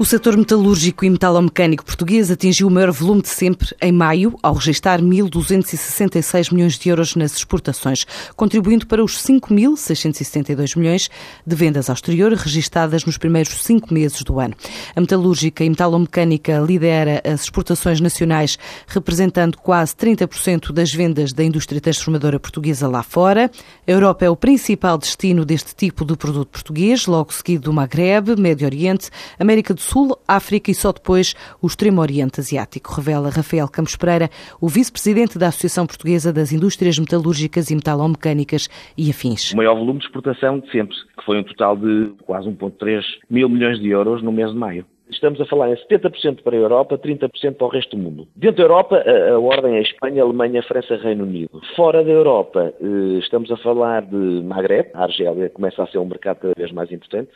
O 0.00 0.04
setor 0.04 0.36
metalúrgico 0.36 1.04
e 1.04 1.10
metalomecânico 1.10 1.84
português 1.84 2.30
atingiu 2.30 2.68
o 2.68 2.70
maior 2.70 2.92
volume 2.92 3.20
de 3.20 3.30
sempre 3.30 3.74
em 3.82 3.90
maio, 3.90 4.38
ao 4.40 4.54
registrar 4.54 5.00
1.266 5.02 6.54
milhões 6.54 6.78
de 6.78 6.88
euros 6.88 7.16
nas 7.16 7.34
exportações, 7.34 8.06
contribuindo 8.36 8.86
para 8.86 9.02
os 9.02 9.20
5.672 9.20 10.78
milhões 10.78 11.10
de 11.44 11.56
vendas 11.56 11.90
ao 11.90 11.94
exterior 11.94 12.32
registadas 12.32 13.04
nos 13.04 13.18
primeiros 13.18 13.60
cinco 13.60 13.92
meses 13.92 14.22
do 14.22 14.38
ano. 14.38 14.54
A 14.94 15.00
metalúrgica 15.00 15.64
e 15.64 15.68
metalomecânica 15.68 16.60
lidera 16.60 17.20
as 17.24 17.42
exportações 17.42 18.00
nacionais, 18.00 18.56
representando 18.86 19.58
quase 19.58 19.96
30% 19.96 20.70
das 20.70 20.92
vendas 20.92 21.32
da 21.32 21.42
indústria 21.42 21.80
transformadora 21.80 22.38
portuguesa 22.38 22.86
lá 22.86 23.02
fora. 23.02 23.50
A 23.84 23.90
Europa 23.90 24.24
é 24.24 24.30
o 24.30 24.36
principal 24.36 24.96
destino 24.96 25.44
deste 25.44 25.74
tipo 25.74 26.04
de 26.04 26.16
produto 26.16 26.50
português, 26.50 27.04
logo 27.06 27.34
seguido 27.34 27.64
do 27.64 27.72
Maghreb, 27.72 28.36
Médio 28.38 28.64
Oriente, 28.64 29.10
América 29.40 29.74
do 29.74 29.80
Sul, 29.80 29.87
África 30.26 30.70
e 30.70 30.74
só 30.74 30.92
depois 30.92 31.34
o 31.62 31.66
Extremo 31.66 32.00
Oriente 32.00 32.40
Asiático, 32.40 32.94
revela 32.94 33.30
Rafael 33.30 33.68
Campos 33.68 33.96
Pereira, 33.96 34.28
o 34.60 34.68
vice-presidente 34.68 35.38
da 35.38 35.48
Associação 35.48 35.86
Portuguesa 35.86 36.32
das 36.32 36.52
Indústrias 36.52 36.98
Metalúrgicas 36.98 37.70
e 37.70 37.74
Metalomecânicas 37.74 38.68
e 38.96 39.10
Afins. 39.10 39.52
O 39.52 39.56
maior 39.56 39.74
volume 39.74 40.00
de 40.00 40.06
exportação 40.06 40.58
de 40.58 40.70
sempre, 40.70 40.94
que 41.16 41.24
foi 41.24 41.38
um 41.38 41.44
total 41.44 41.76
de 41.76 42.12
quase 42.24 42.48
1,3 42.48 43.02
mil 43.30 43.48
milhões 43.48 43.80
de 43.80 43.88
euros 43.88 44.22
no 44.22 44.30
mês 44.30 44.50
de 44.50 44.56
maio. 44.56 44.84
Estamos 45.10 45.40
a 45.40 45.46
falar 45.46 45.70
em 45.70 45.76
70% 45.76 46.42
para 46.42 46.56
a 46.56 46.60
Europa, 46.60 46.98
30% 46.98 47.54
para 47.54 47.66
o 47.66 47.70
resto 47.70 47.96
do 47.96 48.02
mundo. 48.02 48.28
Dentro 48.36 48.58
da 48.58 48.62
Europa, 48.64 48.96
a, 48.96 49.32
a, 49.32 49.38
ordem 49.38 49.76
é 49.76 49.82
Espanha, 49.82 50.22
Alemanha, 50.22 50.62
França, 50.62 50.96
Reino 50.96 51.24
Unido. 51.24 51.60
Fora 51.74 52.04
da 52.04 52.10
Europa, 52.10 52.72
eh, 52.80 53.18
estamos 53.18 53.50
a 53.50 53.56
falar 53.56 54.02
de 54.02 54.16
Maghreb, 54.16 54.90
a 54.94 55.04
Argélia 55.04 55.48
começa 55.50 55.82
a 55.82 55.86
ser 55.86 55.98
um 55.98 56.04
mercado 56.04 56.38
cada 56.40 56.54
vez 56.56 56.70
mais 56.72 56.90
importante, 56.92 57.30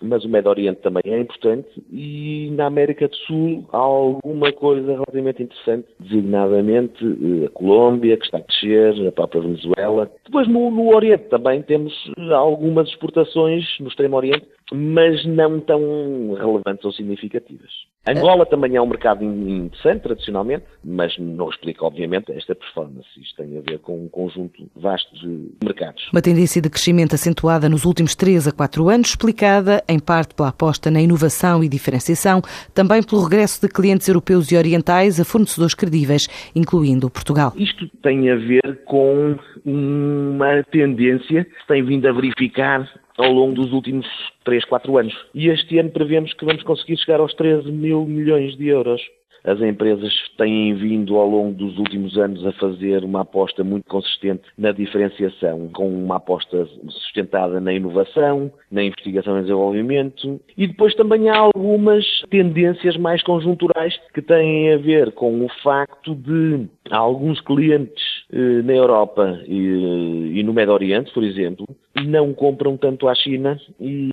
mas 0.00 0.24
o 0.24 0.28
Médio 0.28 0.50
Oriente 0.50 0.80
também 0.80 1.02
é 1.06 1.18
importante 1.18 1.68
e 1.92 2.50
na 2.52 2.66
América 2.66 3.08
do 3.08 3.16
Sul 3.16 3.64
há 3.72 3.78
alguma 3.78 4.52
coisa 4.52 4.92
relativamente 4.92 5.42
interessante, 5.42 5.86
designadamente 6.00 7.04
eh, 7.04 7.46
a 7.46 7.50
Colômbia, 7.50 8.16
que 8.16 8.24
está 8.24 8.38
a 8.38 8.42
crescer, 8.42 9.06
a 9.06 9.12
própria 9.12 9.42
Venezuela. 9.42 10.10
Depois 10.24 10.48
no, 10.48 10.70
no 10.70 10.94
Oriente 10.94 11.24
também 11.24 11.62
temos 11.62 11.92
algumas 12.32 12.88
exportações, 12.88 13.64
no 13.80 13.88
Extremo 13.88 14.16
Oriente, 14.16 14.46
mas 14.72 15.24
não 15.26 15.60
tão 15.60 15.80
relevantes 16.34 16.84
ou 16.84 16.92
significativas. 16.92 17.70
Angola 18.06 18.46
também 18.46 18.74
é 18.74 18.80
um 18.80 18.86
mercado 18.86 19.22
interessante, 19.22 20.02
tradicionalmente, 20.02 20.64
mas 20.82 21.18
não 21.18 21.50
explica, 21.50 21.84
obviamente, 21.84 22.32
esta 22.32 22.54
performance. 22.54 23.08
Isto 23.20 23.42
tem 23.42 23.58
a 23.58 23.60
ver 23.60 23.80
com 23.80 24.02
um 24.02 24.08
conjunto 24.08 24.66
vasto 24.74 25.14
de 25.14 25.50
mercados. 25.62 26.08
Uma 26.10 26.22
tendência 26.22 26.62
de 26.62 26.70
crescimento 26.70 27.14
acentuada 27.14 27.68
nos 27.68 27.84
últimos 27.84 28.14
3 28.14 28.48
a 28.48 28.52
4 28.52 28.88
anos, 28.88 29.10
explicada 29.10 29.82
em 29.86 29.98
parte 29.98 30.34
pela 30.34 30.48
aposta 30.48 30.90
na 30.90 31.02
inovação 31.02 31.62
e 31.62 31.68
diferenciação, 31.68 32.40
também 32.72 33.02
pelo 33.02 33.22
regresso 33.22 33.60
de 33.60 33.72
clientes 33.72 34.08
europeus 34.08 34.50
e 34.50 34.56
orientais 34.56 35.20
a 35.20 35.24
fornecedores 35.24 35.74
credíveis, 35.74 36.28
incluindo 36.54 37.10
Portugal. 37.10 37.52
Isto 37.56 37.88
tem 38.02 38.30
a 38.30 38.36
ver 38.36 38.84
com 38.86 39.36
uma 39.66 40.62
tendência 40.70 41.44
que 41.44 41.66
tem 41.66 41.84
vindo 41.84 42.08
a 42.08 42.12
verificar 42.12 42.88
ao 43.18 43.32
longo 43.32 43.54
dos 43.54 43.72
últimos 43.72 44.06
3, 44.44 44.64
4 44.64 44.96
anos. 44.96 45.14
E 45.34 45.48
este 45.48 45.78
ano 45.78 45.90
prevemos 45.90 46.32
que 46.34 46.44
vamos 46.44 46.62
conseguir 46.62 46.96
chegar 46.98 47.20
aos 47.20 47.34
13 47.34 47.70
mil 47.70 48.04
milhões 48.04 48.56
de 48.56 48.68
euros. 48.68 49.02
As 49.44 49.60
empresas 49.60 50.12
têm 50.36 50.74
vindo 50.74 51.16
ao 51.16 51.28
longo 51.28 51.54
dos 51.54 51.78
últimos 51.78 52.16
anos 52.18 52.44
a 52.46 52.52
fazer 52.52 53.04
uma 53.04 53.22
aposta 53.22 53.62
muito 53.64 53.86
consistente 53.88 54.42
na 54.56 54.72
diferenciação, 54.72 55.68
com 55.72 55.88
uma 55.88 56.16
aposta 56.16 56.66
sustentada 56.88 57.60
na 57.60 57.72
inovação, 57.72 58.50
na 58.70 58.82
investigação 58.82 59.38
e 59.38 59.42
desenvolvimento. 59.42 60.40
E 60.56 60.66
depois 60.66 60.94
também 60.94 61.28
há 61.28 61.36
algumas 61.36 62.04
tendências 62.30 62.96
mais 62.96 63.22
conjunturais 63.22 63.98
que 64.12 64.22
têm 64.22 64.72
a 64.72 64.76
ver 64.76 65.12
com 65.12 65.44
o 65.44 65.48
facto 65.62 66.14
de 66.14 66.66
alguns 66.90 67.40
clientes 67.40 68.04
eh, 68.32 68.62
na 68.62 68.72
Europa 68.72 69.40
e, 69.46 70.32
e 70.34 70.42
no 70.42 70.52
Médio 70.52 70.74
Oriente, 70.74 71.12
por 71.12 71.22
exemplo, 71.22 71.66
não 72.04 72.32
compram 72.32 72.76
tanto 72.76 73.08
à 73.08 73.14
China 73.14 73.58
e 73.80 74.10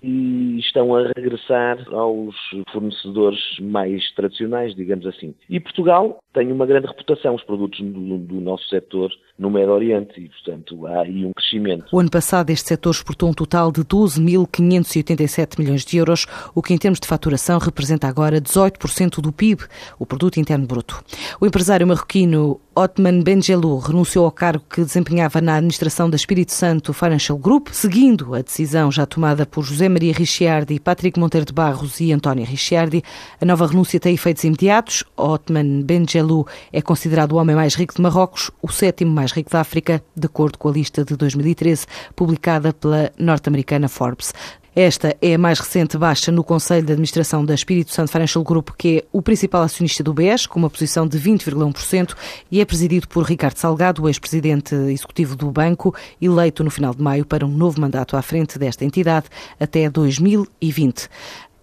estão 0.58 0.94
a 0.94 1.10
regressar 1.16 1.78
aos 1.92 2.34
fornecedores 2.72 3.40
mais 3.60 4.10
tradicionais, 4.12 4.74
digamos 4.74 5.06
assim. 5.06 5.34
E 5.48 5.60
Portugal 5.60 6.18
tem 6.32 6.52
uma 6.52 6.66
grande 6.66 6.86
reputação, 6.86 7.34
os 7.34 7.42
produtos 7.44 7.80
do, 7.80 8.18
do 8.18 8.40
nosso 8.40 8.68
setor 8.68 9.10
no 9.38 9.50
Médio 9.50 9.72
Oriente 9.72 10.20
e, 10.20 10.28
portanto, 10.28 10.86
há 10.86 11.02
aí 11.02 11.24
um 11.24 11.32
crescimento. 11.32 11.86
O 11.92 12.00
ano 12.00 12.10
passado 12.10 12.50
este 12.50 12.68
setor 12.68 12.90
exportou 12.90 13.28
um 13.28 13.34
total 13.34 13.70
de 13.70 13.82
12.587 13.82 15.58
milhões 15.58 15.84
de 15.84 15.98
euros, 15.98 16.26
o 16.54 16.62
que 16.62 16.72
em 16.72 16.78
termos 16.78 16.98
de 17.00 17.06
faturação 17.06 17.58
representa 17.58 18.08
agora 18.08 18.40
18% 18.40 19.20
do 19.20 19.32
PIB, 19.32 19.64
o 19.98 20.06
Produto 20.06 20.40
Interno 20.40 20.66
Bruto. 20.66 21.04
O 21.40 21.46
empresário 21.46 21.86
marroquino 21.86 22.60
Otman 22.78 23.22
Benjelou 23.22 23.78
renunciou 23.78 24.26
ao 24.26 24.30
cargo 24.30 24.62
que 24.68 24.82
desempenhava 24.82 25.40
na 25.40 25.56
administração 25.56 26.10
da 26.10 26.16
Espírito 26.16 26.52
Santo 26.52 26.92
Financial 26.92 27.38
Group, 27.38 27.68
seguindo 27.72 28.34
a 28.34 28.42
decisão 28.42 28.92
já 28.92 29.06
tomada 29.06 29.46
por 29.46 29.64
José 29.64 29.88
Maria 29.88 30.12
Ricciardi, 30.12 30.78
Patrick 30.78 31.18
Monteiro 31.18 31.46
de 31.46 31.54
Barros 31.54 32.00
e 32.00 32.12
António 32.12 32.44
Ricciardi. 32.44 33.02
A 33.40 33.46
nova 33.46 33.66
renúncia 33.66 33.98
tem 33.98 34.12
efeitos 34.12 34.44
imediatos. 34.44 35.04
Otman 35.16 35.84
Benjelou 35.84 36.46
é 36.70 36.82
considerado 36.82 37.32
o 37.32 37.36
homem 37.36 37.56
mais 37.56 37.74
rico 37.74 37.94
de 37.94 38.02
Marrocos, 38.02 38.50
o 38.60 38.68
sétimo 38.68 39.10
mais 39.10 39.25
rico 39.32 39.50
da 39.50 39.60
África, 39.60 40.02
de 40.14 40.26
acordo 40.26 40.58
com 40.58 40.68
a 40.68 40.72
lista 40.72 41.04
de 41.04 41.16
2013 41.16 41.86
publicada 42.14 42.72
pela 42.72 43.12
norte-americana 43.18 43.88
Forbes. 43.88 44.32
Esta 44.78 45.16
é 45.22 45.32
a 45.32 45.38
mais 45.38 45.58
recente 45.58 45.96
baixa 45.96 46.30
no 46.30 46.44
Conselho 46.44 46.84
de 46.84 46.92
Administração 46.92 47.42
da 47.42 47.54
Espírito 47.54 47.94
Santo 47.94 48.12
Financial 48.12 48.44
Group, 48.44 48.72
que 48.76 48.98
é 48.98 49.04
o 49.10 49.22
principal 49.22 49.62
acionista 49.62 50.04
do 50.04 50.12
BES, 50.12 50.44
com 50.44 50.58
uma 50.58 50.68
posição 50.68 51.08
de 51.08 51.18
20,1%, 51.18 52.14
e 52.50 52.60
é 52.60 52.64
presidido 52.66 53.08
por 53.08 53.24
Ricardo 53.24 53.56
Salgado, 53.56 54.06
ex-presidente 54.06 54.74
executivo 54.74 55.34
do 55.34 55.50
banco, 55.50 55.94
eleito 56.20 56.62
no 56.62 56.70
final 56.70 56.94
de 56.94 57.00
maio 57.00 57.24
para 57.24 57.46
um 57.46 57.48
novo 57.48 57.80
mandato 57.80 58.18
à 58.18 58.22
frente 58.22 58.58
desta 58.58 58.84
entidade 58.84 59.28
até 59.58 59.88
2020. 59.88 61.08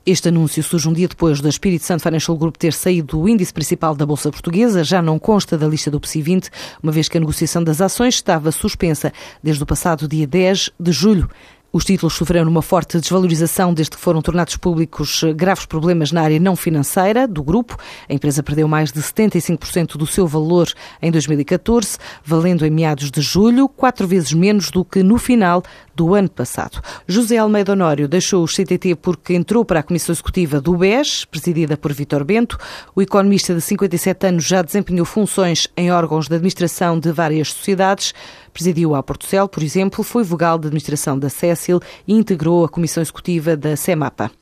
Este 0.05 0.27
anúncio 0.27 0.61
surge 0.61 0.89
um 0.89 0.91
dia 0.91 1.07
depois 1.07 1.39
da 1.39 1.47
Espírito 1.47 1.85
Santo 1.85 2.03
Financial 2.03 2.37
Group 2.37 2.57
ter 2.57 2.73
saído 2.73 3.17
do 3.17 3.29
índice 3.29 3.53
principal 3.53 3.95
da 3.95 4.05
Bolsa 4.05 4.29
Portuguesa, 4.29 4.83
já 4.83 5.01
não 5.01 5.17
consta 5.17 5.57
da 5.57 5.65
lista 5.65 5.89
do 5.89 5.97
PSI 5.97 6.21
20, 6.21 6.49
uma 6.83 6.91
vez 6.91 7.07
que 7.07 7.15
a 7.15 7.21
negociação 7.21 7.63
das 7.63 7.79
ações 7.79 8.15
estava 8.15 8.51
suspensa 8.51 9.13
desde 9.41 9.63
o 9.63 9.65
passado 9.65 10.05
dia 10.05 10.27
10 10.27 10.71
de 10.77 10.91
julho. 10.91 11.29
Os 11.75 11.85
títulos 11.85 12.13
sofreram 12.13 12.51
uma 12.51 12.61
forte 12.61 12.99
desvalorização 12.99 13.73
desde 13.73 13.95
que 13.95 14.03
foram 14.03 14.21
tornados 14.21 14.55
públicos 14.57 15.23
graves 15.35 15.65
problemas 15.65 16.11
na 16.11 16.21
área 16.21 16.39
não 16.39 16.55
financeira 16.55 17.27
do 17.27 17.41
grupo. 17.41 17.75
A 18.07 18.13
empresa 18.13 18.43
perdeu 18.43 18.67
mais 18.67 18.91
de 18.91 19.01
75% 19.01 19.97
do 19.97 20.05
seu 20.05 20.27
valor 20.27 20.67
em 21.01 21.09
2014, 21.09 21.97
valendo 22.23 22.63
em 22.63 22.69
meados 22.69 23.09
de 23.09 23.21
julho, 23.21 23.67
quatro 23.67 24.07
vezes 24.07 24.33
menos 24.33 24.69
do 24.69 24.85
que 24.85 25.01
no 25.01 25.17
final 25.17 25.63
do 25.95 26.13
ano 26.13 26.29
passado. 26.29 26.81
José 27.07 27.37
Almeida 27.37 27.73
Honório 27.73 28.07
deixou 28.07 28.43
o 28.43 28.47
CTT 28.47 28.95
porque 28.95 29.33
entrou 29.33 29.63
para 29.63 29.79
a 29.79 29.83
Comissão 29.83 30.13
Executiva 30.13 30.59
do 30.59 30.77
BES, 30.77 31.25
presidida 31.25 31.77
por 31.77 31.93
Vítor 31.93 32.23
Bento. 32.23 32.57
O 32.95 33.01
economista 33.01 33.53
de 33.53 33.61
57 33.61 34.27
anos 34.27 34.43
já 34.45 34.61
desempenhou 34.61 35.05
funções 35.05 35.67
em 35.75 35.91
órgãos 35.91 36.27
de 36.27 36.35
administração 36.35 36.99
de 36.99 37.11
várias 37.11 37.51
sociedades. 37.51 38.13
Presidiu 38.53 38.93
a 38.93 39.01
Portocel, 39.01 39.47
por 39.47 39.63
exemplo, 39.63 40.03
foi 40.03 40.23
vogal 40.23 40.59
de 40.59 40.67
administração 40.67 41.17
da 41.17 41.29
Cécil 41.29 41.81
e 42.07 42.13
integrou 42.13 42.63
a 42.63 42.69
Comissão 42.69 43.01
Executiva 43.01 43.57
da 43.57 43.75
CEMAPA. 43.75 44.31